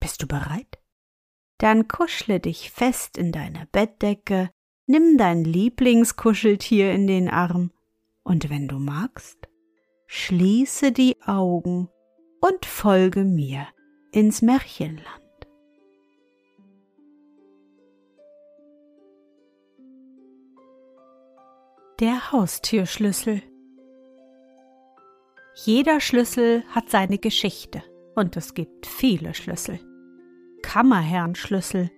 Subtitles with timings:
[0.00, 0.78] Bist du bereit?
[1.58, 4.50] Dann kuschle dich fest in deine Bettdecke,
[4.86, 7.72] nimm dein Lieblingskuscheltier in den Arm
[8.22, 9.48] und wenn du magst,
[10.06, 11.88] schließe die Augen
[12.40, 13.66] und folge mir
[14.12, 15.06] ins Märchenland.
[22.00, 23.42] Der Haustürschlüssel
[25.64, 27.82] Jeder Schlüssel hat seine Geschichte
[28.14, 29.80] und es gibt viele Schlüssel.
[30.62, 31.90] Kammerherrnschlüssel,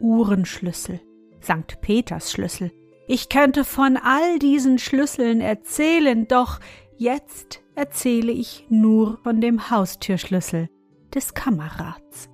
[0.00, 1.00] Uhrenschlüssel,
[1.42, 1.80] St.
[1.80, 2.72] Petersschlüssel.
[3.06, 6.60] Ich könnte von all diesen Schlüsseln erzählen, doch
[6.96, 10.68] jetzt erzähle ich nur von dem Haustürschlüssel
[11.14, 12.28] des Kammerrats.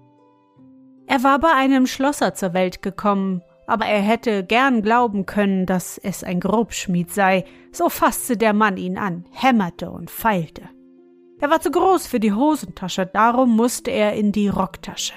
[1.06, 5.98] Er war bei einem Schlosser zur Welt gekommen, aber er hätte gern glauben können, dass
[5.98, 10.62] es ein Grobschmied sei, so fasste der Mann ihn an, hämmerte und feilte.
[11.40, 15.14] Er war zu groß für die Hosentasche, darum musste er in die Rocktasche.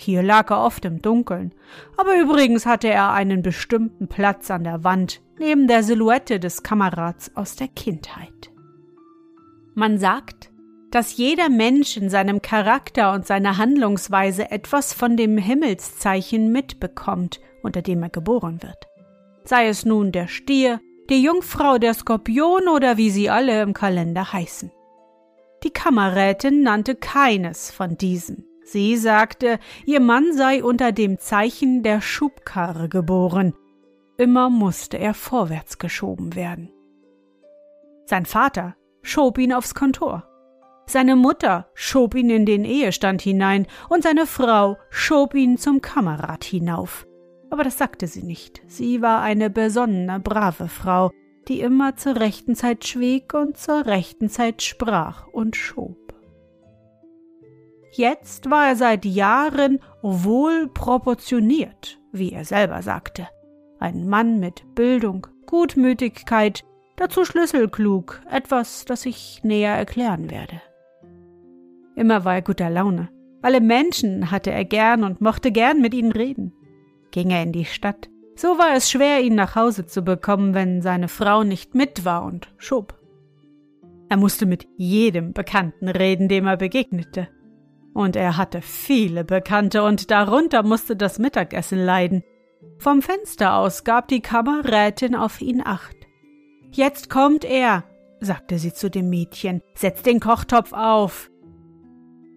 [0.00, 1.52] Hier lag er oft im Dunkeln,
[1.96, 7.34] aber übrigens hatte er einen bestimmten Platz an der Wand, neben der Silhouette des Kamerats
[7.34, 8.52] aus der Kindheit.
[9.74, 10.52] Man sagt,
[10.92, 17.82] dass jeder Mensch in seinem Charakter und seiner Handlungsweise etwas von dem Himmelszeichen mitbekommt, unter
[17.82, 18.86] dem er geboren wird.
[19.42, 24.32] Sei es nun der Stier, die Jungfrau, der Skorpion oder wie sie alle im Kalender
[24.32, 24.70] heißen.
[25.64, 28.47] Die Kammerrätin nannte keines von diesen.
[28.70, 33.54] Sie sagte, ihr Mann sei unter dem Zeichen der Schubkarre geboren.
[34.18, 36.70] Immer musste er vorwärts geschoben werden.
[38.04, 40.24] Sein Vater schob ihn aufs Kontor.
[40.86, 46.44] Seine Mutter schob ihn in den Ehestand hinein und seine Frau schob ihn zum Kammerrat
[46.44, 47.06] hinauf.
[47.48, 48.60] Aber das sagte sie nicht.
[48.66, 51.10] Sie war eine besonnene, brave Frau,
[51.48, 55.96] die immer zur rechten Zeit schwieg und zur rechten Zeit sprach und schob.
[57.98, 63.26] Jetzt war er seit Jahren wohl proportioniert, wie er selber sagte.
[63.80, 66.64] Ein Mann mit Bildung, Gutmütigkeit,
[66.94, 70.62] dazu schlüsselklug, etwas, das ich näher erklären werde.
[71.96, 73.08] Immer war er guter Laune.
[73.42, 76.52] Alle Menschen hatte er gern und mochte gern mit ihnen reden.
[77.10, 80.82] Ging er in die Stadt, so war es schwer, ihn nach Hause zu bekommen, wenn
[80.82, 82.96] seine Frau nicht mit war und schob.
[84.08, 87.26] Er musste mit jedem Bekannten reden, dem er begegnete.
[87.94, 92.22] Und er hatte viele Bekannte, und darunter musste das Mittagessen leiden.
[92.78, 95.96] Vom Fenster aus gab die Kammerrätin auf ihn acht.
[96.70, 97.84] Jetzt kommt er,
[98.20, 101.30] sagte sie zu dem Mädchen, setz den Kochtopf auf.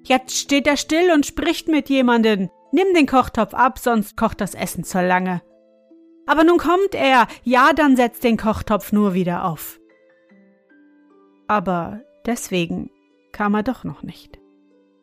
[0.03, 2.49] Jetzt steht er still und spricht mit jemanden.
[2.71, 5.41] Nimm den Kochtopf ab, sonst kocht das Essen zu lange.
[6.25, 7.27] Aber nun kommt er.
[7.43, 9.79] Ja, dann setzt den Kochtopf nur wieder auf.
[11.47, 12.89] Aber deswegen
[13.31, 14.40] kam er doch noch nicht.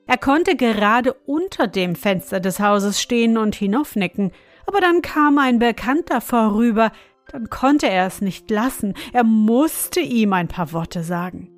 [0.08, 4.32] Er konnte gerade unter dem Fenster des Hauses stehen und hinaufnicken,
[4.66, 6.92] aber dann kam ein Bekannter vorüber,
[7.30, 11.50] dann konnte er es nicht lassen, er musste ihm ein paar Worte sagen.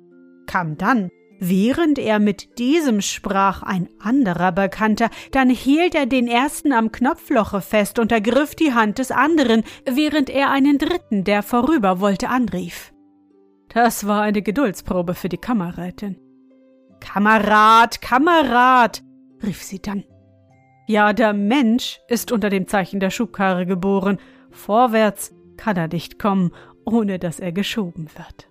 [0.47, 1.09] Kam dann
[1.43, 7.61] Während er mit diesem sprach ein anderer Bekannter, dann hielt er den ersten am Knopfloche
[7.61, 12.93] fest und ergriff die Hand des anderen, während er einen dritten, der vorüber wollte, anrief.
[13.73, 16.17] Das war eine Geduldsprobe für die Kammerrätin.
[17.01, 19.03] Kamerad, Kamerad,
[19.43, 20.05] rief sie dann.
[20.87, 24.17] Ja, der Mensch ist unter dem Zeichen der Schubkarre geboren.
[24.49, 26.51] Vorwärts kann er nicht kommen,
[26.85, 28.47] ohne dass er geschoben wird.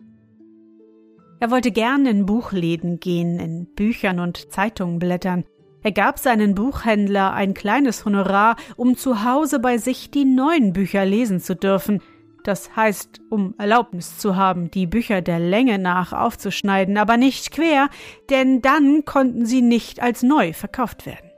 [1.41, 5.45] Er wollte gern in Buchläden gehen, in Büchern und Zeitungen blättern.
[5.83, 11.07] Er gab seinen Buchhändler ein kleines Honorar, um zu Hause bei sich die neuen Bücher
[11.07, 12.03] lesen zu dürfen.
[12.45, 17.89] Das heißt, um Erlaubnis zu haben, die Bücher der Länge nach aufzuschneiden, aber nicht quer,
[18.31, 21.31] denn dann konnten sie nicht als neu verkauft werden.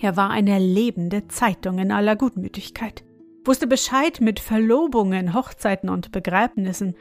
[0.00, 3.04] Er war eine lebende Zeitung in aller Gutmütigkeit,
[3.44, 6.96] wusste Bescheid mit Verlobungen, Hochzeiten und Begräbnissen,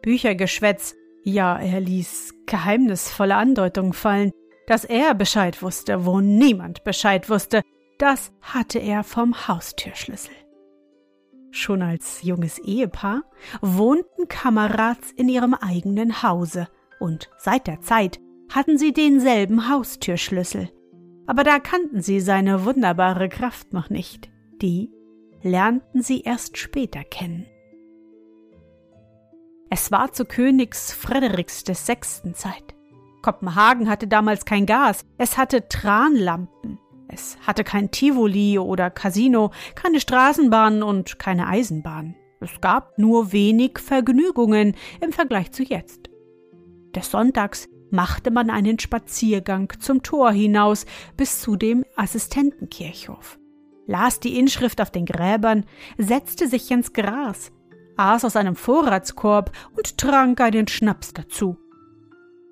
[0.00, 0.94] Büchergeschwätz,
[1.24, 4.30] ja, er ließ geheimnisvolle Andeutungen fallen,
[4.66, 7.62] dass er Bescheid wusste, wo niemand Bescheid wusste,
[7.98, 10.37] das hatte er vom Haustürschlüssel.
[11.50, 13.22] Schon als junges Ehepaar
[13.60, 16.68] wohnten Kamerats in ihrem eigenen Hause
[17.00, 20.70] und seit der Zeit hatten sie denselben Haustürschlüssel.
[21.26, 24.30] Aber da kannten sie seine wunderbare Kraft noch nicht.
[24.62, 24.90] Die
[25.42, 27.46] lernten sie erst später kennen.
[29.70, 32.74] Es war zu Königs Frederiks des Sechsten Zeit.
[33.22, 36.78] Kopenhagen hatte damals kein Gas, es hatte Tranlampen.
[37.08, 42.14] Es hatte kein Tivoli oder Casino, keine Straßenbahn und keine Eisenbahn.
[42.40, 46.10] Es gab nur wenig Vergnügungen im Vergleich zu jetzt.
[46.94, 53.38] Des Sonntags machte man einen Spaziergang zum Tor hinaus bis zu dem Assistentenkirchhof,
[53.86, 55.64] las die Inschrift auf den Gräbern,
[55.96, 57.50] setzte sich ins Gras,
[57.96, 61.56] aß aus einem Vorratskorb und trank einen Schnaps dazu.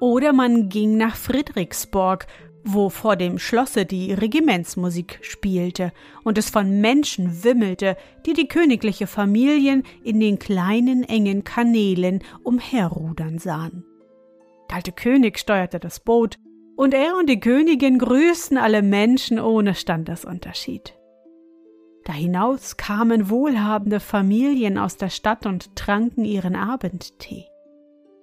[0.00, 2.26] Oder man ging nach Friedrichsborg
[2.66, 5.92] wo vor dem Schlosse die Regimentsmusik spielte
[6.24, 7.96] und es von Menschen wimmelte,
[8.26, 13.84] die die königliche Familien in den kleinen engen Kanälen umherrudern sahen.
[14.68, 16.36] Der alte König steuerte das Boot,
[16.76, 20.94] und er und die Königin grüßten alle Menschen ohne Standesunterschied.
[22.04, 27.46] Da hinaus kamen wohlhabende Familien aus der Stadt und tranken ihren Abendtee.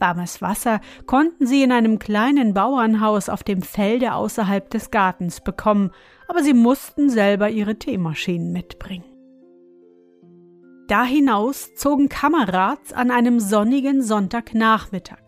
[0.03, 5.91] Warmes Wasser konnten sie in einem kleinen Bauernhaus auf dem Felde außerhalb des Gartens bekommen,
[6.27, 9.05] aber sie mussten selber ihre Teemaschinen mitbringen.
[10.89, 15.21] Da hinaus zogen Kamerats an einem sonnigen Sonntagnachmittag.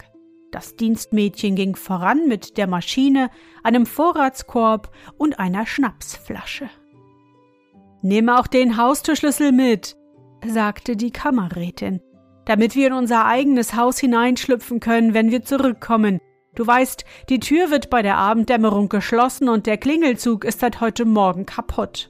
[0.51, 3.29] Das Dienstmädchen ging voran mit der Maschine,
[3.63, 6.69] einem Vorratskorb und einer Schnapsflasche.
[8.01, 9.95] Nimm auch den Haustürschlüssel mit,
[10.45, 12.01] sagte die Kammerrätin
[12.45, 16.19] damit wir in unser eigenes Haus hineinschlüpfen können, wenn wir zurückkommen.
[16.55, 21.05] Du weißt, die Tür wird bei der Abenddämmerung geschlossen und der Klingelzug ist seit heute
[21.05, 22.09] Morgen kaputt.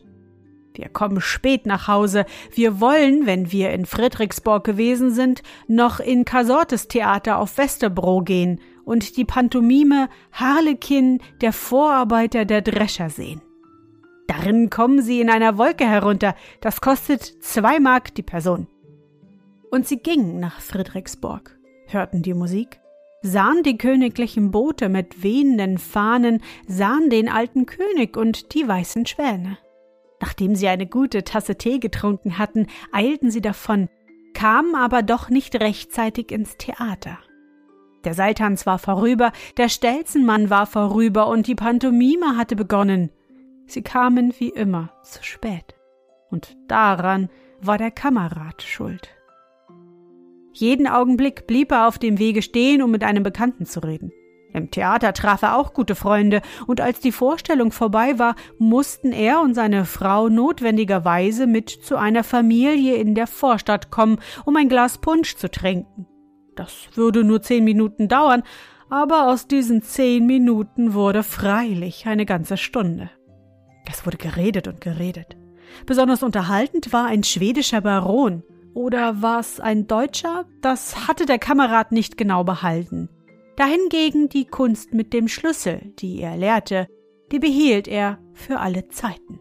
[0.76, 2.26] Wir kommen spät nach Hause.
[2.52, 8.60] Wir wollen, wenn wir in Friedrichsborg gewesen sind, noch in Casortes Theater auf Westerbro gehen
[8.84, 13.42] und die Pantomime Harlekin, der Vorarbeiter der Drescher sehen.
[14.28, 16.36] Darin kommen sie in einer Wolke herunter.
[16.62, 18.68] Das kostet zwei Mark die Person.
[19.76, 22.80] Und sie gingen nach Friedrichsburg, hörten die Musik,
[23.22, 29.58] sahen die königlichen Boote mit wehenden Fahnen, sahen den alten König und die weißen Schwäne.
[30.22, 33.90] Nachdem sie eine gute Tasse Tee getrunken hatten, eilten sie davon,
[34.34, 37.18] kamen aber doch nicht rechtzeitig ins Theater.
[38.06, 43.10] Der Seiltanz war vorüber, der Stelzenmann war vorüber und die Pantomime hatte begonnen.
[43.68, 45.76] Sie kamen wie immer zu spät.
[46.32, 47.28] Und daran
[47.60, 49.15] war der Kamerad schuld.
[50.56, 54.12] Jeden Augenblick blieb er auf dem Wege stehen, um mit einem Bekannten zu reden.
[54.54, 59.42] Im Theater traf er auch gute Freunde, und als die Vorstellung vorbei war, mussten er
[59.42, 64.98] und seine Frau notwendigerweise mit zu einer Familie in der Vorstadt kommen, um ein Glas
[65.00, 66.08] Punsch zu trinken.
[66.56, 68.44] Das würde nur zehn Minuten dauern,
[68.90, 73.10] aber aus diesen zehn Minuten wurde freilich eine ganze Stunde.
[73.92, 75.36] Es wurde geredet und geredet.
[75.86, 78.44] Besonders unterhaltend war ein schwedischer Baron,
[78.76, 80.46] oder war es ein Deutscher?
[80.62, 83.10] Das hatte der Kamerad nicht genau behalten.
[83.56, 86.88] Dahingegen die Kunst mit dem Schlüssel, die er lehrte,
[87.32, 89.40] die behielt er für alle Zeiten.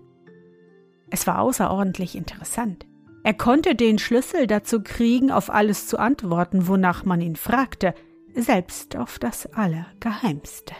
[1.11, 2.87] Es war außerordentlich interessant.
[3.25, 7.95] Er konnte den Schlüssel dazu kriegen, auf alles zu antworten, wonach man ihn fragte,
[8.35, 10.75] selbst auf das Allergeheimste.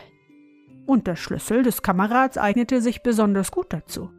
[0.85, 4.11] Und der Schlüssel des Kamerads eignete sich besonders gut dazu.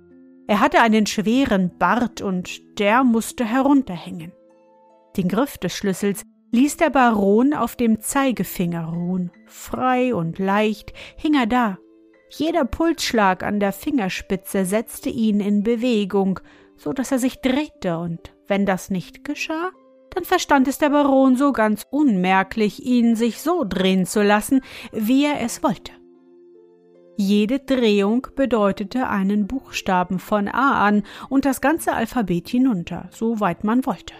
[0.49, 4.33] Er hatte einen schweren Bart und der musste herunterhängen.
[5.17, 6.23] Den Griff des Schlüssels
[6.53, 9.33] ließ der Baron auf dem Zeigefinger ruhen.
[9.47, 11.79] Frei und leicht hing er da.
[12.31, 16.41] Jeder Pulsschlag an der Fingerspitze setzte ihn in Bewegung,
[16.76, 19.71] so dass er sich drehte, und wenn das nicht geschah,
[20.11, 24.61] dann verstand es der Baron so ganz unmerklich, ihn sich so drehen zu lassen,
[24.93, 25.93] wie er es wollte.
[27.16, 33.64] Jede Drehung bedeutete einen Buchstaben von A an und das ganze Alphabet hinunter, so weit
[33.64, 34.14] man wollte.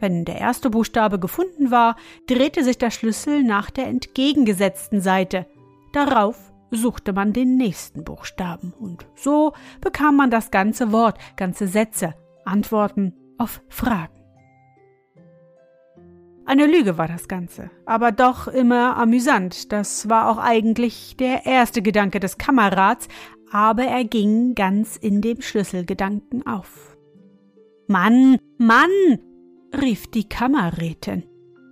[0.00, 1.96] Wenn der erste Buchstabe gefunden war,
[2.26, 5.46] drehte sich der Schlüssel nach der entgegengesetzten Seite.
[5.92, 6.36] Darauf
[6.72, 13.14] suchte man den nächsten Buchstaben und so bekam man das ganze Wort, ganze Sätze, Antworten
[13.38, 14.17] auf Fragen.
[16.48, 19.70] Eine Lüge war das Ganze, aber doch immer amüsant.
[19.70, 23.06] Das war auch eigentlich der erste Gedanke des Kamerats,
[23.52, 26.96] aber er ging ganz in dem Schlüsselgedanken auf.
[27.86, 28.88] Mann, Mann,
[29.78, 31.24] rief die Kammerrätin.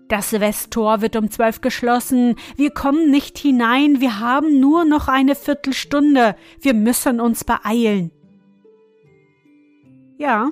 [0.09, 2.37] Das Westtor wird um zwölf geschlossen.
[2.57, 4.03] Wir kommen nicht hinein.
[4.03, 6.37] Wir haben nur noch eine Viertelstunde.
[6.61, 8.11] Wir müssen uns beeilen.
[10.19, 10.51] Ja,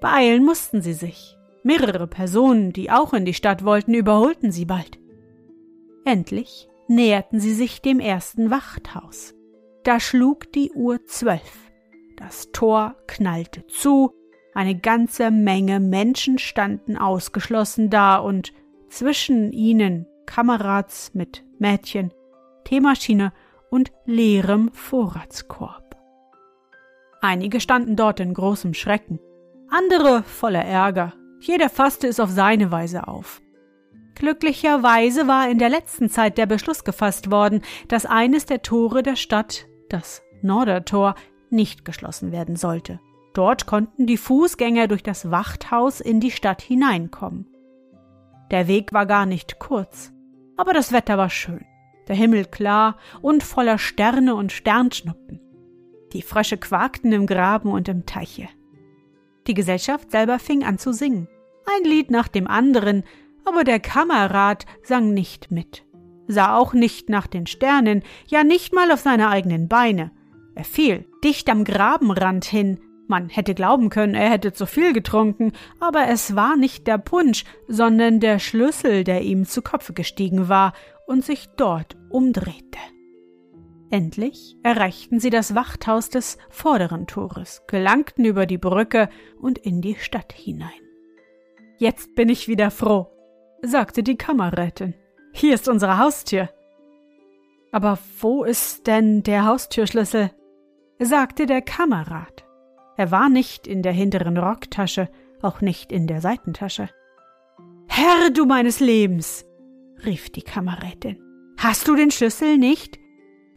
[0.00, 1.36] beeilen mussten sie sich.
[1.62, 4.98] Mehrere Personen, die auch in die Stadt wollten, überholten sie bald.
[6.04, 9.34] Endlich näherten sie sich dem ersten Wachthaus.
[9.84, 11.70] Da schlug die Uhr zwölf.
[12.16, 14.12] Das Tor knallte zu,
[14.54, 18.52] eine ganze Menge Menschen standen ausgeschlossen da und
[18.88, 22.12] zwischen ihnen Kamerats mit Mädchen,
[22.64, 23.32] Teemaschine
[23.70, 25.96] und leerem Vorratskorb.
[27.20, 29.20] Einige standen dort in großem Schrecken,
[29.68, 33.40] andere voller Ärger, jeder fasste es auf seine Weise auf.
[34.14, 39.16] Glücklicherweise war in der letzten Zeit der Beschluss gefasst worden, dass eines der Tore der
[39.16, 41.14] Stadt, das Nordertor,
[41.48, 43.00] nicht geschlossen werden sollte.
[43.32, 47.46] Dort konnten die Fußgänger durch das Wachthaus in die Stadt hineinkommen.
[48.50, 50.12] Der Weg war gar nicht kurz,
[50.56, 51.64] aber das Wetter war schön,
[52.08, 55.40] der Himmel klar und voller Sterne und Sternschnuppen.
[56.12, 58.48] Die Frösche quakten im Graben und im Teiche.
[59.46, 61.28] Die Gesellschaft selber fing an zu singen.
[61.66, 63.04] Ein Lied nach dem anderen,
[63.44, 65.84] aber der Kammerrat sang nicht mit,
[66.26, 70.10] sah auch nicht nach den Sternen, ja nicht mal auf seine eigenen Beine.
[70.54, 75.52] Er fiel dicht am Grabenrand hin, man hätte glauben können, er hätte zu viel getrunken,
[75.80, 80.74] aber es war nicht der Punsch, sondern der Schlüssel, der ihm zu Kopfe gestiegen war
[81.06, 82.78] und sich dort umdrehte.
[83.90, 89.08] Endlich erreichten sie das Wachthaus des vorderen Tores, gelangten über die Brücke
[89.40, 90.70] und in die Stadt hinein.
[91.78, 93.08] Jetzt bin ich wieder froh,
[93.62, 94.94] sagte die Kammerrätin.
[95.32, 96.50] Hier ist unsere Haustür.
[97.72, 100.30] Aber wo ist denn der Haustürschlüssel?
[101.00, 102.44] sagte der Kammerrat.
[102.96, 105.08] Er war nicht in der hinteren Rocktasche,
[105.42, 106.90] auch nicht in der Seitentasche.
[107.88, 109.46] Herr du meines Lebens,
[110.04, 111.20] rief die Kammerrätin,
[111.58, 112.99] hast du den Schlüssel nicht?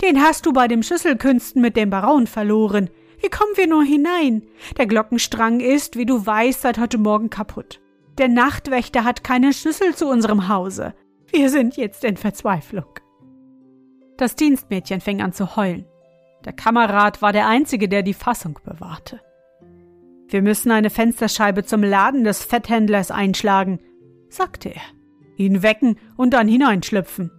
[0.04, 2.90] Den hast du bei dem Schlüsselkünsten mit dem Baron verloren.
[3.22, 4.44] Wie kommen wir nur hinein?
[4.78, 7.80] Der Glockenstrang ist, wie du weißt, seit heute Morgen kaputt.
[8.18, 10.94] Der Nachtwächter hat keinen Schlüssel zu unserem Hause.
[11.32, 13.00] Wir sind jetzt in Verzweiflung.
[14.18, 15.86] Das Dienstmädchen fing an zu heulen.
[16.44, 19.22] Der Kamerad war der Einzige, der die Fassung bewahrte.
[20.28, 23.80] Wir müssen eine Fensterscheibe zum Laden des Fetthändlers einschlagen,
[24.28, 24.82] sagte er,
[25.38, 27.32] ihn wecken und dann hineinschlüpfen.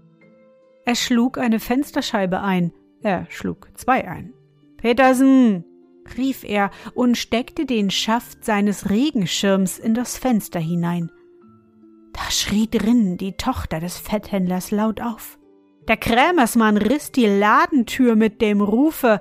[0.87, 4.35] Er schlug eine Fensterscheibe ein, er schlug zwei ein.
[4.77, 5.65] Petersen,
[6.17, 11.11] rief er und steckte den Schaft seines Regenschirms in das Fenster hinein.
[12.13, 15.39] Da schrie drinnen die Tochter des Fetthändlers laut auf.
[15.89, 19.21] Der Krämersmann riss die Ladentür mit dem Rufe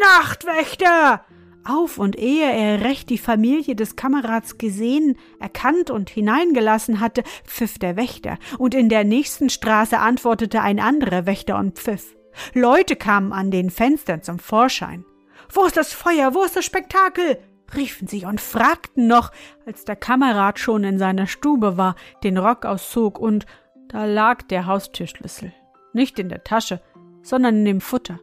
[0.00, 1.24] Nachtwächter
[1.64, 7.78] auf und ehe er recht die Familie des Kamerats gesehen, erkannt und hineingelassen hatte, pfiff
[7.78, 12.16] der Wächter, und in der nächsten Straße antwortete ein anderer Wächter und pfiff.
[12.54, 15.04] Leute kamen an den Fenstern zum Vorschein.
[15.50, 16.34] Wo ist das Feuer?
[16.34, 17.38] Wo ist das Spektakel?
[17.74, 19.32] riefen sie und fragten noch,
[19.66, 23.46] als der Kamerad schon in seiner Stube war, den Rock auszog und
[23.88, 25.52] da lag der Haustürschlüssel.
[25.92, 26.80] Nicht in der Tasche,
[27.22, 28.20] sondern in dem Futter.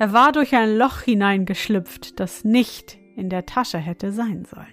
[0.00, 4.66] Er war durch ein Loch hineingeschlüpft, das nicht in der Tasche hätte sein sollen.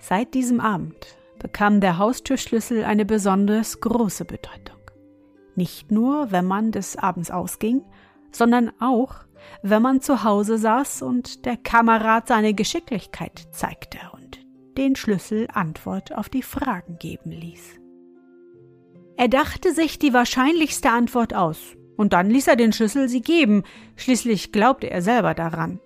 [0.00, 0.96] Seit diesem Abend
[1.38, 4.80] bekam der Haustürschlüssel eine besonders große Bedeutung.
[5.54, 7.84] Nicht nur, wenn man des Abends ausging,
[8.32, 9.14] sondern auch,
[9.62, 14.40] wenn man zu Hause saß und der Kamerad seine Geschicklichkeit zeigte und
[14.76, 17.78] den Schlüssel Antwort auf die Fragen geben ließ.
[19.16, 23.62] Er dachte sich die wahrscheinlichste Antwort aus und dann ließ er den Schlüssel sie geben,
[23.96, 25.80] schließlich glaubte er selber daran.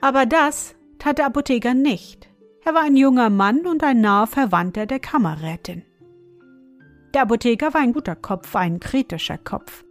[0.00, 2.28] Aber das tat der Apotheker nicht.
[2.64, 5.84] Er war ein junger Mann und ein naher Verwandter der Kammerrätin.
[7.14, 9.84] Der Apotheker war ein guter Kopf, ein kritischer Kopf.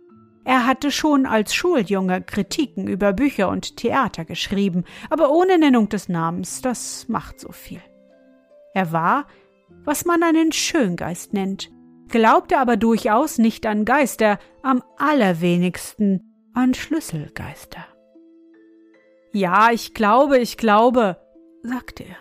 [0.46, 6.08] Er hatte schon als Schuljunge Kritiken über Bücher und Theater geschrieben, aber ohne Nennung des
[6.08, 7.82] Namens, das macht so viel.
[8.74, 9.25] Er war,
[9.84, 11.70] was man einen Schöngeist nennt,
[12.10, 17.86] glaubte aber durchaus nicht an Geister, am allerwenigsten an Schlüsselgeister.
[19.34, 21.18] Ja, ich glaube, ich glaube,
[21.62, 22.16] sagte er.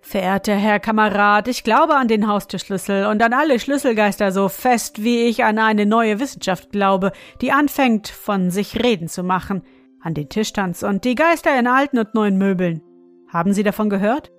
[0.00, 5.26] Verehrter Herr Kamerad, ich glaube an den Haustürschlüssel und an alle Schlüsselgeister so fest, wie
[5.26, 9.62] ich an eine neue Wissenschaft glaube, die anfängt, von sich reden zu machen,
[10.00, 12.80] an den Tischtanz und die Geister in alten und neuen Möbeln.
[13.30, 14.32] Haben Sie davon gehört?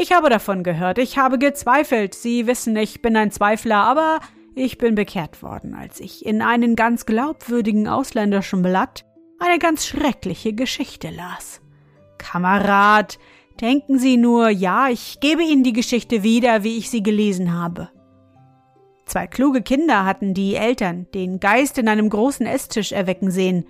[0.00, 2.14] Ich habe davon gehört, ich habe gezweifelt.
[2.14, 4.20] Sie wissen, ich bin ein Zweifler, aber
[4.54, 9.04] ich bin bekehrt worden, als ich in einen ganz glaubwürdigen ausländischen Blatt
[9.40, 11.60] eine ganz schreckliche Geschichte las.
[12.16, 13.18] Kamerad,
[13.60, 17.90] denken Sie nur, ja, ich gebe Ihnen die Geschichte wieder, wie ich sie gelesen habe.
[19.04, 23.66] Zwei kluge Kinder hatten die Eltern den Geist in einem großen Esstisch erwecken sehen.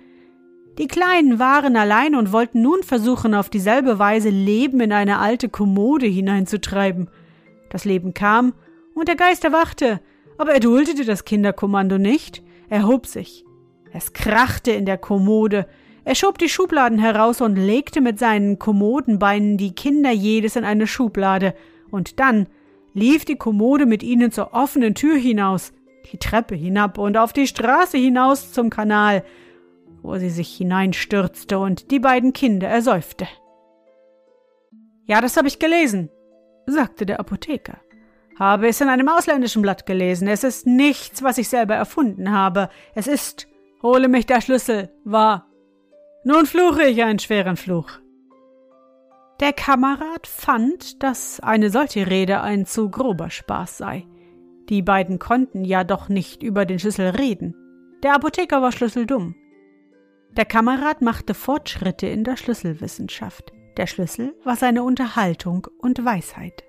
[0.77, 5.49] Die Kleinen waren allein und wollten nun versuchen, auf dieselbe Weise Leben in eine alte
[5.49, 7.09] Kommode hineinzutreiben.
[7.69, 8.53] Das Leben kam,
[8.93, 10.01] und der Geist erwachte,
[10.37, 13.45] aber er duldete das Kinderkommando nicht, er hob sich.
[13.91, 15.67] Es krachte in der Kommode,
[16.05, 20.87] er schob die Schubladen heraus und legte mit seinen Kommodenbeinen die Kinder jedes in eine
[20.87, 21.53] Schublade,
[21.91, 22.47] und dann
[22.93, 25.73] lief die Kommode mit ihnen zur offenen Tür hinaus,
[26.11, 29.23] die Treppe hinab und auf die Straße hinaus zum Kanal,
[30.01, 33.27] wo sie sich hineinstürzte und die beiden Kinder ersäufte.
[35.05, 36.09] Ja, das habe ich gelesen,
[36.65, 37.79] sagte der Apotheker.
[38.37, 40.27] Habe es in einem ausländischen Blatt gelesen.
[40.27, 42.69] Es ist nichts, was ich selber erfunden habe.
[42.95, 43.47] Es ist,
[43.83, 45.47] hole mich der Schlüssel, wahr.
[46.23, 47.89] Nun fluche ich einen schweren Fluch.
[49.39, 54.05] Der Kamerad fand, dass eine solche Rede ein zu grober Spaß sei.
[54.69, 57.55] Die beiden konnten ja doch nicht über den Schlüssel reden.
[58.03, 59.35] Der Apotheker war schlüsseldumm.
[60.31, 63.51] Der Kamerad machte Fortschritte in der Schlüsselwissenschaft.
[63.77, 66.63] Der Schlüssel war seine Unterhaltung und Weisheit.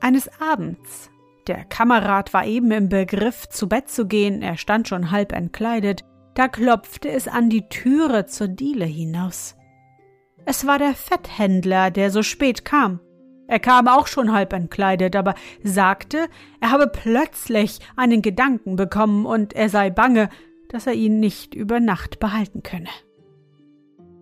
[0.00, 1.10] Eines Abends,
[1.46, 6.04] der Kamerad war eben im Begriff, zu Bett zu gehen, er stand schon halb entkleidet,
[6.34, 9.56] da klopfte es an die Türe zur Diele hinaus.
[10.44, 13.00] Es war der Fetthändler, der so spät kam.
[13.48, 16.28] Er kam auch schon halb entkleidet, aber sagte,
[16.60, 20.28] er habe plötzlich einen Gedanken bekommen und er sei bange,
[20.68, 22.88] dass er ihn nicht über Nacht behalten könne.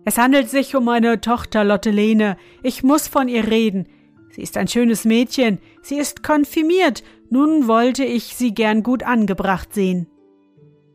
[0.05, 2.37] Es handelt sich um meine Tochter Lottelene.
[2.61, 3.87] Ich muss von ihr reden.
[4.29, 5.59] Sie ist ein schönes Mädchen.
[5.81, 7.03] Sie ist konfirmiert.
[7.29, 10.07] Nun wollte ich sie gern gut angebracht sehen.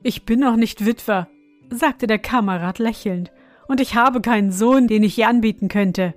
[0.02, 1.28] Ich bin noch nicht Witwer,
[1.70, 3.31] sagte der Kamerad lächelnd,
[3.68, 6.14] und ich habe keinen Sohn, den ich ihr anbieten könnte.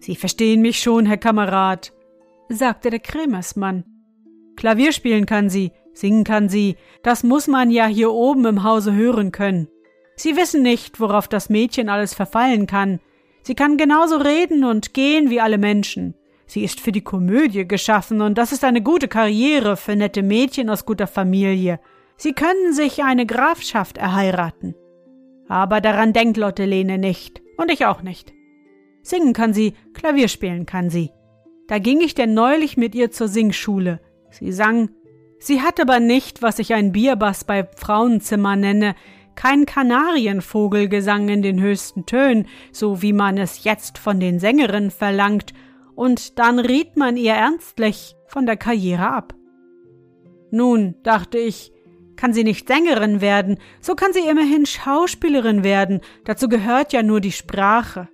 [0.00, 1.92] Sie verstehen mich schon, Herr Kamerad,
[2.48, 3.84] sagte der Krämersmann.
[4.56, 8.94] Klavier spielen kann sie, singen kann sie, das muss man ja hier oben im Hause
[8.94, 9.68] hören können.
[10.16, 13.00] Sie wissen nicht, worauf das Mädchen alles verfallen kann.
[13.42, 16.14] Sie kann genauso reden und gehen wie alle Menschen.
[16.46, 20.70] Sie ist für die Komödie geschaffen, und das ist eine gute Karriere für nette Mädchen
[20.70, 21.78] aus guter Familie.
[22.16, 24.74] Sie können sich eine Grafschaft erheiraten.
[25.46, 28.32] Aber daran denkt Lotte Lene nicht, und ich auch nicht.
[29.02, 31.10] Singen kann sie, Klavier spielen kann sie.
[31.68, 34.00] Da ging ich denn neulich mit ihr zur Singschule.
[34.30, 34.90] Sie sang,
[35.38, 38.94] sie hat aber nicht, was ich ein Bierbass bei Frauenzimmer nenne,
[39.34, 45.54] kein Kanarienvogelgesang in den höchsten Tönen, so wie man es jetzt von den Sängerinnen verlangt,
[45.94, 49.34] und dann riet man ihr ernstlich von der Karriere ab.
[50.50, 51.72] Nun, dachte ich,
[52.16, 57.20] kann sie nicht Sängerin werden, so kann sie immerhin Schauspielerin werden, dazu gehört ja nur
[57.20, 58.08] die Sprache.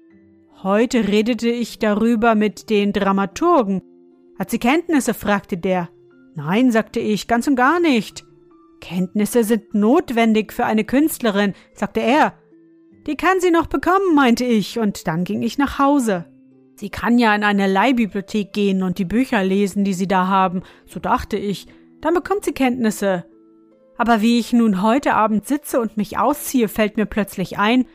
[0.62, 3.82] Heute redete ich darüber mit den Dramaturgen.
[4.38, 5.14] Hat sie Kenntnisse?
[5.14, 5.88] fragte der.
[6.34, 8.24] Nein, sagte ich, ganz und gar nicht.
[8.80, 12.34] Kenntnisse sind notwendig für eine Künstlerin, sagte er.
[13.06, 16.26] Die kann sie noch bekommen, meinte ich, und dann ging ich nach Hause.
[16.76, 20.62] Sie kann ja in eine Leihbibliothek gehen und die Bücher lesen, die sie da haben,
[20.86, 21.66] so dachte ich.
[22.00, 23.24] Dann bekommt sie Kenntnisse.
[23.96, 27.86] Aber wie ich nun heute Abend sitze und mich ausziehe, fällt mir plötzlich ein,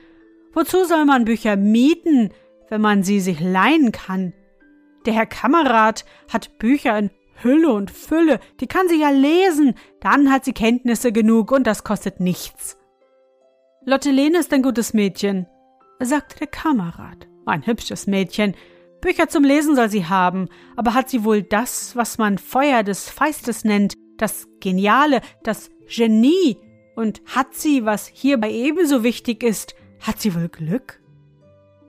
[0.54, 2.32] wozu soll man Bücher mieten,
[2.70, 4.34] wenn man sie sich leihen kann?
[5.06, 7.10] Der Herr Kamerad hat Bücher in
[7.44, 11.84] Hülle und Fülle, die kann sie ja lesen, dann hat sie Kenntnisse genug und das
[11.84, 12.78] kostet nichts.
[13.86, 15.48] Lottelene ist ein gutes Mädchen,
[16.00, 17.28] sagte der Kamerad.
[17.46, 18.56] Ein hübsches Mädchen.
[19.02, 23.10] Bücher zum Lesen soll sie haben, aber hat sie wohl das, was man Feuer des
[23.10, 26.58] Feistes nennt, das Geniale, das Genie.
[26.96, 31.02] Und hat sie, was hierbei ebenso wichtig ist, hat sie wohl Glück?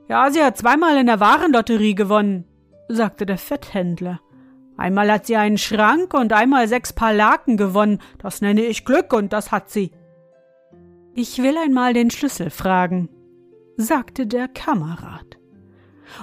[0.08, 2.44] Ja, sie hat zweimal in der Warenlotterie gewonnen,
[2.88, 4.20] sagte der Fetthändler.
[4.80, 8.00] Einmal hat sie einen Schrank und einmal sechs Paar Laken gewonnen.
[8.16, 9.90] Das nenne ich Glück und das hat sie.
[11.14, 13.10] Ich will einmal den Schlüssel fragen,
[13.76, 15.36] sagte der Kamerad.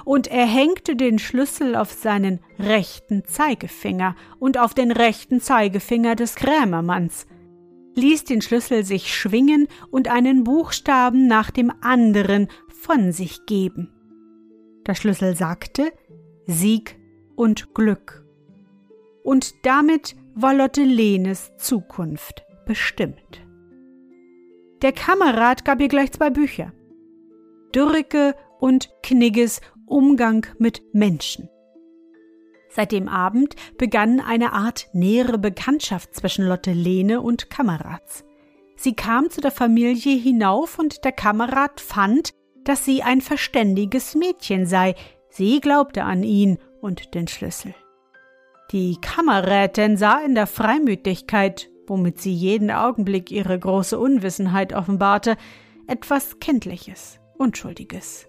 [0.04, 6.34] Und er hängte den Schlüssel auf seinen rechten Zeigefinger und auf den rechten Zeigefinger des
[6.34, 7.28] Krämermanns,
[7.94, 13.92] ließ den Schlüssel sich schwingen und einen Buchstaben nach dem anderen von sich geben.
[14.88, 15.92] Der Schlüssel sagte
[16.48, 16.98] Sieg
[17.36, 18.27] und Glück.
[19.28, 23.46] Und damit war Lotte Lenes Zukunft bestimmt.
[24.80, 26.72] Der Kamerad gab ihr gleich zwei Bücher.
[27.74, 31.50] Dürricke und Knigges Umgang mit Menschen.
[32.70, 38.24] Seit dem Abend begann eine Art nähere Bekanntschaft zwischen Lotte Lene und Kamerats.
[38.76, 42.30] Sie kam zu der Familie hinauf und der Kamerad fand,
[42.64, 44.94] dass sie ein verständiges Mädchen sei.
[45.28, 47.74] Sie glaubte an ihn und den Schlüssel.
[48.70, 55.36] Die Kammerrätin sah in der Freimütigkeit, womit sie jeden Augenblick ihre große Unwissenheit offenbarte,
[55.86, 58.26] etwas Kindliches, Unschuldiges.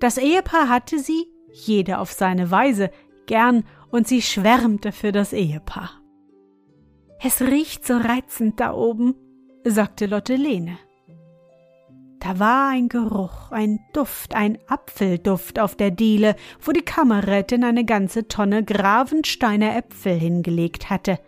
[0.00, 2.90] Das Ehepaar hatte sie, jeder auf seine Weise,
[3.26, 5.90] gern und sie schwärmte für das Ehepaar.
[7.22, 9.14] Es riecht so reizend da oben,
[9.64, 10.78] sagte Lotte Lene.
[12.22, 17.84] Da war ein Geruch, ein Duft, ein Apfelduft auf der Diele, wo die Kammerrätin eine
[17.84, 21.18] ganze Tonne Gravensteiner Äpfel hingelegt hatte.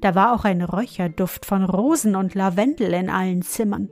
[0.00, 3.88] Da war auch ein Räucherduft von Rosen und Lavendel in allen Zimmern.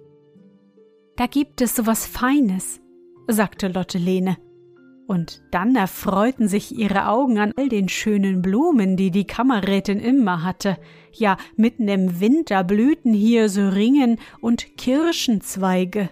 [1.17, 2.81] Da gibt es so was Feines,
[3.27, 4.37] sagte Lotte Lene.
[5.09, 10.45] Und dann erfreuten sich ihre Augen an all den schönen Blumen, die die Kammerrätin immer
[10.45, 10.79] hatte.
[11.13, 16.09] Ja, mitten im Winter blühten hier Syringen und Kirschenzweige.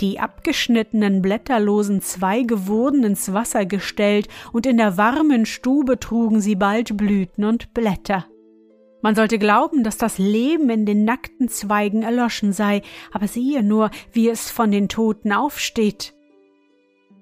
[0.00, 6.54] Die abgeschnittenen blätterlosen Zweige wurden ins Wasser gestellt, und in der warmen Stube trugen sie
[6.54, 8.26] bald Blüten und Blätter.
[9.02, 12.82] Man sollte glauben, dass das Leben in den nackten Zweigen erloschen sei,
[13.12, 16.14] aber siehe nur, wie es von den Toten aufsteht.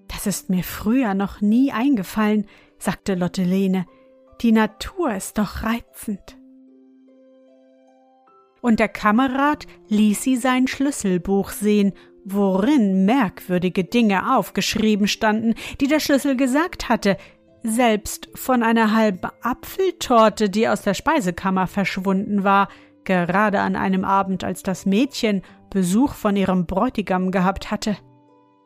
[0.09, 2.47] Das ist mir früher noch nie eingefallen,
[2.79, 3.87] sagte Lotte Lene.
[4.43, 6.39] Die Natur ist doch reizend.
[8.61, 11.93] Und der Kamerad ließ sie sein Schlüsselbuch sehen
[12.27, 17.17] worin merkwürdige Dinge aufgeschrieben standen, die der Schlüssel gesagt hatte,
[17.63, 22.69] selbst von einer halben Apfeltorte, die aus der Speisekammer verschwunden war,
[23.05, 27.97] gerade an einem Abend, als das Mädchen Besuch von ihrem Bräutigam gehabt hatte.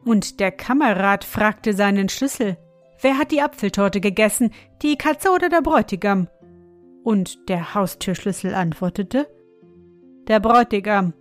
[0.04, 2.56] Und der Kamerad fragte seinen Schlüssel,
[3.00, 6.28] wer hat die Apfeltorte gegessen, die Katze oder der Bräutigam?
[7.04, 9.28] Und der Haustürschlüssel antwortete,
[10.28, 11.12] der Bräutigam.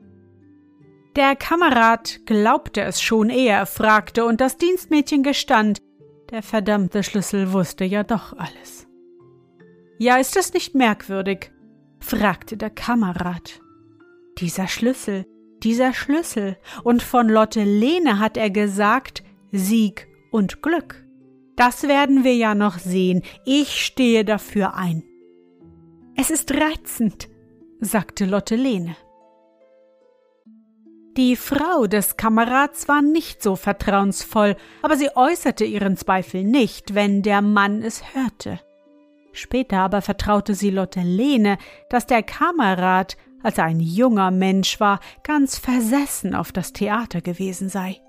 [1.16, 5.80] Der Kamerad glaubte es schon, ehe er fragte, und das Dienstmädchen gestand,
[6.32, 8.88] der verdammte Schlüssel wusste ja doch alles.
[9.98, 11.52] Ja, ist es nicht merkwürdig?
[12.00, 13.60] fragte der Kamerad.
[14.38, 15.26] Dieser Schlüssel,
[15.64, 21.04] dieser Schlüssel, und von Lotte Lene hat er gesagt Sieg und Glück.
[21.58, 23.24] Das werden wir ja noch sehen.
[23.46, 25.04] Ich stehe dafür ein.
[26.16, 27.28] Es ist reizend,
[27.82, 28.96] sagte Lotte Lene.
[31.20, 37.24] Die Frau des Kamerads war nicht so vertrauensvoll, aber sie äußerte ihren Zweifel nicht, wenn
[37.24, 38.62] der Mann es hörte.
[39.34, 41.58] Später aber vertraute sie Lotte Lene,
[41.90, 47.68] dass der Kamerad, als er ein junger Mensch war, ganz versessen auf das Theater gewesen
[47.68, 48.00] sei.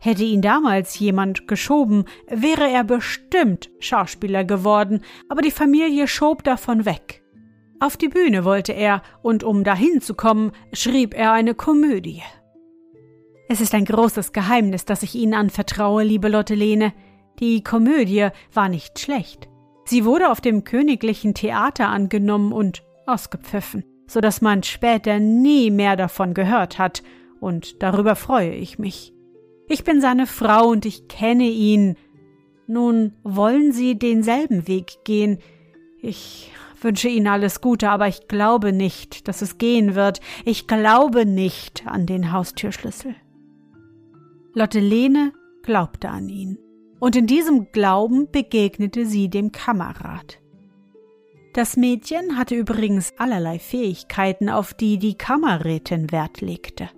[0.00, 6.86] Hätte ihn damals jemand geschoben, wäre er bestimmt Schauspieler geworden, aber die Familie schob davon
[6.86, 7.22] weg.
[7.78, 12.22] Auf die Bühne wollte er, und um dahin zu kommen, schrieb er eine Komödie.
[13.50, 16.92] Es ist ein großes Geheimnis, das ich Ihnen anvertraue, liebe Lotte Lene.
[17.40, 19.48] Die Komödie war nicht schlecht.
[19.86, 25.96] Sie wurde auf dem Königlichen Theater angenommen und ausgepfiffen, so dass man später nie mehr
[25.96, 27.02] davon gehört hat,
[27.40, 29.14] und darüber freue ich mich.
[29.66, 31.96] Ich bin seine Frau und ich kenne ihn.
[32.66, 35.38] Nun wollen Sie denselben Weg gehen.
[36.02, 36.50] Ich
[36.82, 40.20] wünsche Ihnen alles Gute, aber ich glaube nicht, dass es gehen wird.
[40.44, 43.14] Ich glaube nicht an den Haustürschlüssel.
[44.54, 45.32] Lotte Lene
[45.62, 46.58] glaubte an ihn,
[46.98, 50.40] und in diesem Glauben begegnete sie dem Kamerad.
[51.52, 56.88] Das Mädchen hatte übrigens allerlei Fähigkeiten, auf die die Kammerrätin Wert legte.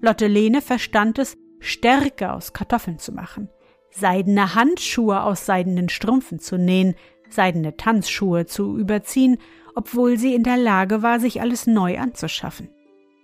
[0.00, 3.48] Lotte Lene verstand es, Stärke aus Kartoffeln zu machen,
[3.90, 6.94] seidene Handschuhe aus seidenen Strümpfen zu nähen,
[7.30, 9.38] seidene Tanzschuhe zu überziehen,
[9.74, 12.68] obwohl sie in der Lage war, sich alles neu anzuschaffen.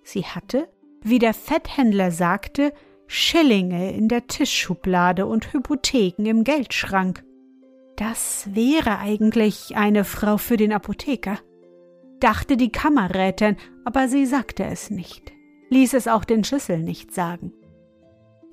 [0.03, 0.67] Sie hatte,
[1.01, 2.73] wie der Fetthändler sagte,
[3.13, 7.25] Schillinge in der Tischschublade und Hypotheken im Geldschrank.
[7.97, 11.37] Das wäre eigentlich eine Frau für den Apotheker,
[12.21, 15.33] dachte die Kammerrätin, aber sie sagte es nicht,
[15.69, 17.51] ließ es auch den Schlüssel nicht sagen.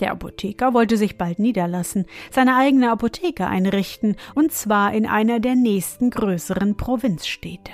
[0.01, 5.55] Der Apotheker wollte sich bald niederlassen, seine eigene Apotheke einrichten, und zwar in einer der
[5.55, 7.71] nächsten größeren Provinzstädte.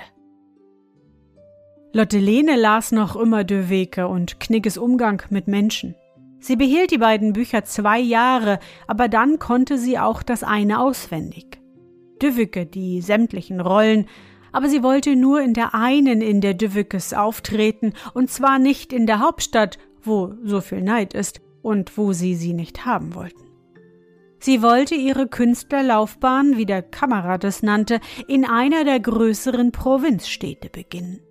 [1.93, 5.95] Lotte Lene las noch immer De Weke und Knigges Umgang mit Menschen.
[6.45, 11.59] Sie behielt die beiden Bücher zwei Jahre, aber dann konnte sie auch das eine auswendig.
[12.21, 14.05] Düwicke die sämtlichen Rollen,
[14.51, 19.07] aber sie wollte nur in der einen in der Düwickes auftreten, und zwar nicht in
[19.07, 23.49] der Hauptstadt, wo so viel Neid ist und wo sie sie nicht haben wollten.
[24.37, 31.21] Sie wollte ihre Künstlerlaufbahn, wie der Kamerad es nannte, in einer der größeren Provinzstädte beginnen.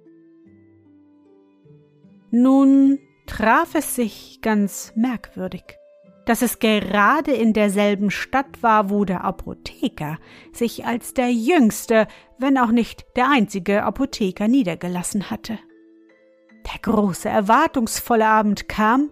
[2.32, 5.64] Nun traf es sich ganz merkwürdig,
[6.26, 10.18] dass es gerade in derselben Stadt war, wo der Apotheker
[10.52, 12.06] sich als der jüngste,
[12.38, 15.58] wenn auch nicht der einzige Apotheker niedergelassen hatte.
[16.72, 19.10] Der große, erwartungsvolle Abend kam,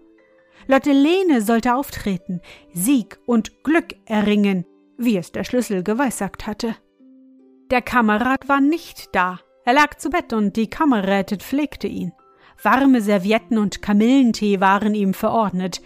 [0.67, 2.41] Lotte Lene sollte auftreten,
[2.73, 4.65] Sieg und Glück erringen,
[4.97, 6.75] wie es der Schlüssel geweissagt hatte.
[7.69, 9.39] Der Kamerad war nicht da.
[9.65, 12.13] Er lag zu Bett und die Kammerrätin pflegte ihn.
[12.63, 15.81] Warme Servietten und Kamillentee waren ihm verordnet.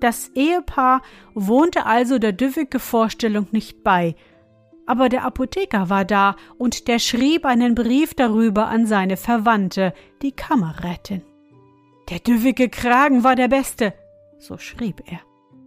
[0.00, 1.02] Das Ehepaar
[1.34, 4.14] wohnte also der düffige Vorstellung nicht bei,
[4.86, 10.32] aber der Apotheker war da und der schrieb einen Brief darüber an seine Verwandte, die
[10.32, 11.22] Kammerrätin.
[12.10, 13.94] Der düffige Kragen war der beste,
[14.38, 15.20] so schrieb er.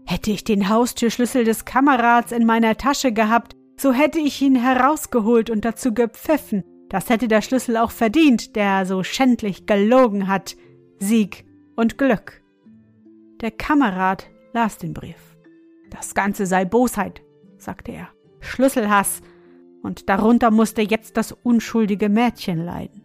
[0.05, 5.49] Hätte ich den Haustürschlüssel des Kamerats in meiner Tasche gehabt, so hätte ich ihn herausgeholt
[5.49, 6.63] und dazu gepfiffen.
[6.89, 10.57] Das hätte der Schlüssel auch verdient, der so schändlich gelogen hat.
[10.97, 12.41] Sieg und Glück.
[13.41, 15.37] Der Kamerad las den Brief.
[15.91, 17.21] Das Ganze sei Bosheit,
[17.57, 18.09] sagte er,
[18.41, 19.21] Schlüsselhass,
[19.81, 23.01] und darunter musste jetzt das unschuldige Mädchen leiden.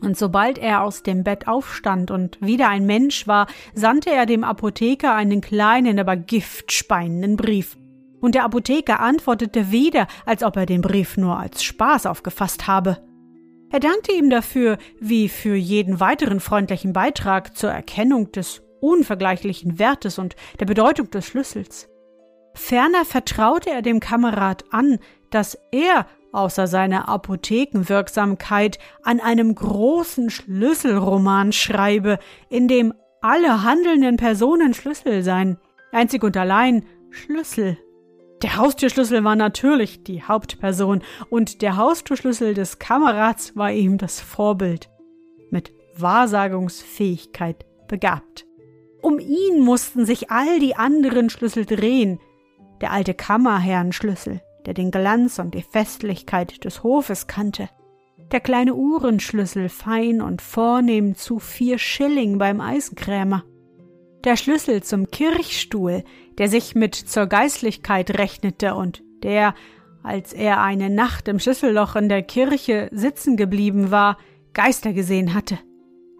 [0.00, 4.44] Und sobald er aus dem Bett aufstand und wieder ein Mensch war, sandte er dem
[4.44, 7.76] Apotheker einen kleinen, aber giftspeienden Brief.
[8.20, 12.98] Und der Apotheker antwortete wieder, als ob er den Brief nur als Spaß aufgefasst habe.
[13.70, 20.18] Er dankte ihm dafür, wie für jeden weiteren freundlichen Beitrag zur Erkennung des unvergleichlichen Wertes
[20.18, 21.88] und der Bedeutung des Schlüssels.
[22.54, 24.98] Ferner vertraute er dem Kamerad an,
[25.30, 34.74] dass er außer seiner Apothekenwirksamkeit an einem großen Schlüsselroman schreibe, in dem alle handelnden Personen
[34.74, 35.58] Schlüssel seien,
[35.92, 37.78] einzig und allein Schlüssel.
[38.42, 44.88] Der Haustürschlüssel war natürlich die Hauptperson und der Haustürschlüssel des Kamerads war ihm das Vorbild,
[45.50, 48.46] mit Wahrsagungsfähigkeit begabt.
[49.02, 52.20] Um ihn mussten sich all die anderen Schlüssel drehen,
[52.80, 57.68] der alte Kammerherrenschlüssel, der den Glanz und die Festlichkeit des Hofes kannte,
[58.30, 63.44] der kleine Uhrenschlüssel fein und vornehm zu vier Schilling beim Eisenkrämer,
[64.24, 66.04] der Schlüssel zum Kirchstuhl,
[66.38, 69.54] der sich mit zur Geistlichkeit rechnete und der,
[70.02, 74.18] als er eine Nacht im Schlüsselloch in der Kirche sitzen geblieben war,
[74.54, 75.58] Geister gesehen hatte,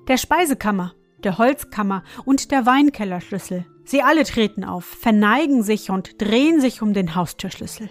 [0.06, 3.66] der Speisekammer, der Holzkammer und der Weinkellerschlüssel.
[3.84, 7.88] Sie alle treten auf, verneigen sich und drehen sich um den Haustürschlüssel.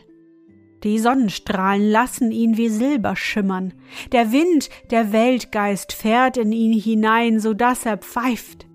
[0.83, 3.73] Die Sonnenstrahlen lassen ihn wie Silber schimmern.
[4.11, 8.66] Der Wind, der Weltgeist fährt in ihn hinein, so dass er pfeift.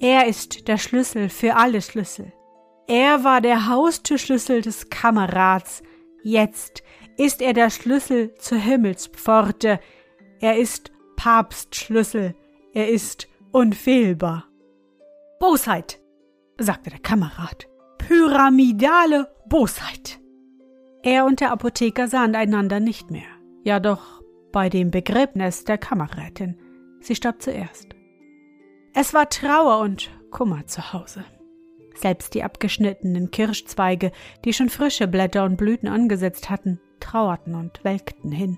[0.00, 2.32] Er ist der Schlüssel für alle Schlüssel.
[2.86, 5.82] Er war der Haustürschlüssel des Kamerats.
[6.22, 6.82] Jetzt
[7.16, 9.80] ist er der Schlüssel zur Himmelspforte.
[10.40, 12.34] Er ist Papstschlüssel.
[12.72, 14.48] Er ist unfehlbar.
[15.40, 16.00] Bosheit,
[16.58, 17.68] sagte der Kamerad.
[17.98, 20.20] Pyramidale Bosheit.
[21.02, 23.28] Er und der Apotheker sahen einander nicht mehr.
[23.62, 26.58] Ja doch, bei dem Begräbnis der Kammerrätin.
[27.00, 27.93] Sie starb zuerst.
[28.96, 31.24] Es war Trauer und Kummer zu Hause.
[31.96, 34.12] Selbst die abgeschnittenen Kirschzweige,
[34.44, 38.56] die schon frische Blätter und Blüten angesetzt hatten, trauerten und welkten hin.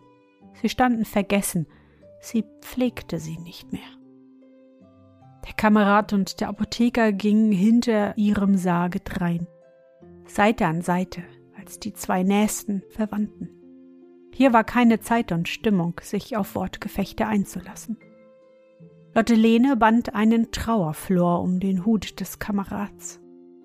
[0.60, 1.66] Sie standen vergessen,
[2.20, 3.88] sie pflegte sie nicht mehr.
[5.46, 9.46] Der Kamerad und der Apotheker gingen hinter ihrem Sarge drein,
[10.26, 11.22] Seite an Seite,
[11.58, 13.48] als die zwei nächsten Verwandten.
[14.34, 17.96] Hier war keine Zeit und Stimmung, sich auf Wortgefechte einzulassen.
[19.16, 23.18] Lotte Lene band einen Trauerflor um den Hut des Kamerads.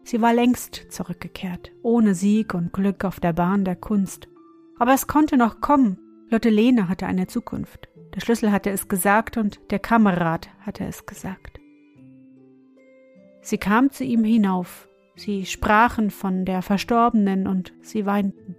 [0.06, 4.30] Sie war längst zurückgekehrt, ohne Sieg und Glück auf der Bahn der Kunst.
[4.80, 6.00] Aber es konnte noch kommen.
[6.30, 7.90] Lotte Lene hatte eine Zukunft.
[8.16, 11.60] Der Schlüssel hatte es gesagt und der Kamerad hatte es gesagt.
[13.42, 18.56] Sie kam zu ihm hinauf, Sie sprachen von der Verstorbenen und sie weinten.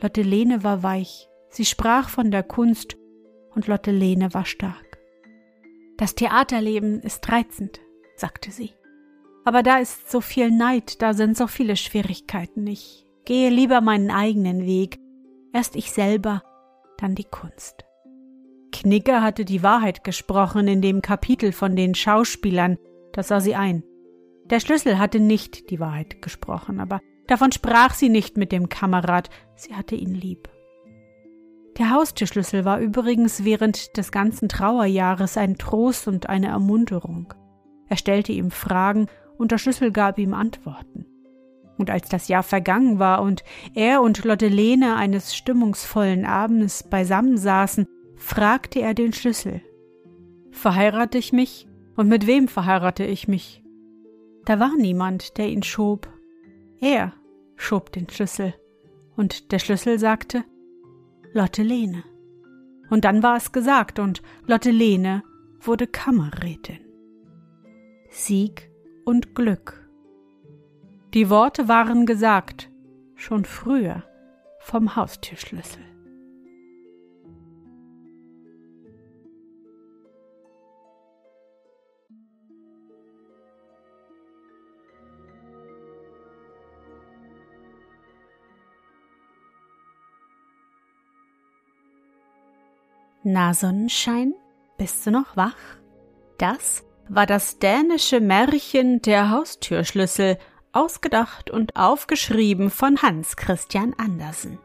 [0.00, 2.96] Lotte Lene war weich, sie sprach von der Kunst
[3.54, 4.93] und Lotte Lene war stark.
[5.96, 7.80] Das Theaterleben ist reizend,
[8.16, 8.72] sagte sie.
[9.44, 12.66] Aber da ist so viel Neid, da sind so viele Schwierigkeiten.
[12.66, 14.98] Ich gehe lieber meinen eigenen Weg.
[15.52, 16.42] Erst ich selber,
[16.98, 17.84] dann die Kunst.
[18.72, 22.78] Knicker hatte die Wahrheit gesprochen in dem Kapitel von den Schauspielern,
[23.12, 23.84] das sah sie ein.
[24.46, 29.30] Der Schlüssel hatte nicht die Wahrheit gesprochen, aber davon sprach sie nicht mit dem Kamerad,
[29.54, 30.48] sie hatte ihn lieb.
[31.78, 37.34] Der Haustürschlüssel war übrigens während des ganzen Trauerjahres ein Trost und eine Ermunterung.
[37.88, 39.06] Er stellte ihm Fragen
[39.36, 41.06] und der Schlüssel gab ihm Antworten.
[41.76, 43.42] Und als das Jahr vergangen war und
[43.74, 49.60] er und Lotte Lene eines stimmungsvollen Abends beisammen saßen, fragte er den Schlüssel.
[50.52, 51.66] verheirate ich mich?
[51.96, 53.62] Und mit wem verheirate ich mich?
[54.44, 56.08] Da war niemand, der ihn schob.
[56.80, 57.12] Er
[57.56, 58.54] schob den Schlüssel.
[59.16, 60.44] Und der Schlüssel sagte,
[61.36, 62.04] Lotte Lene.
[62.90, 65.24] Und dann war es gesagt und Lotte Lene
[65.60, 66.78] wurde Kammerrätin.
[68.08, 68.70] Sieg
[69.04, 69.84] und Glück.
[71.12, 72.70] Die Worte waren gesagt,
[73.16, 74.04] schon früher
[74.60, 75.82] vom Haustürschlüssel.
[93.26, 94.34] Na Sonnenschein,
[94.76, 95.56] bist du noch wach?
[96.36, 100.36] Das war das dänische Märchen der Haustürschlüssel,
[100.72, 104.58] ausgedacht und aufgeschrieben von Hans Christian Andersen.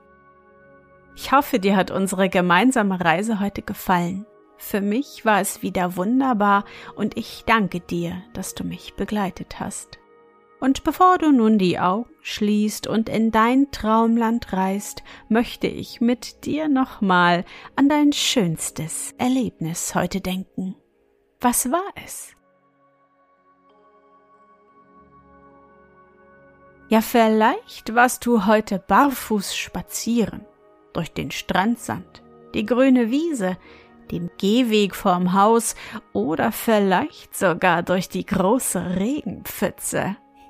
[1.16, 4.26] Ich hoffe, dir hat unsere gemeinsame Reise heute gefallen.
[4.58, 10.00] Für mich war es wieder wunderbar und ich danke dir, dass du mich begleitet hast.
[10.60, 16.46] Und bevor du nun die Augen schließt und in dein Traumland reist, möchte ich mit
[16.46, 17.46] dir nochmal
[17.76, 20.76] an dein schönstes Erlebnis heute denken.
[21.40, 22.34] Was war es?
[26.90, 30.46] Ja, vielleicht warst du heute barfuß spazieren
[30.92, 33.58] durch den Strandsand, die grüne Wiese,
[34.12, 35.76] den Gehweg vorm Haus
[36.14, 40.18] oder vielleicht sogar durch die große Regenpfütze.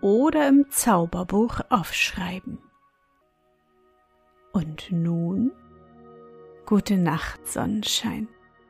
[0.00, 2.58] oder im Zauberbuch aufschreiben.
[4.52, 5.52] Und nun?
[6.66, 8.28] Gute Nacht, Sonnenschein.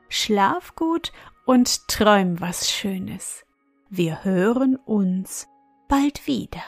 [0.09, 1.13] Schlaf gut
[1.45, 3.45] und träum was Schönes.
[3.91, 5.49] Wir hören uns
[5.89, 6.63] bald wieder.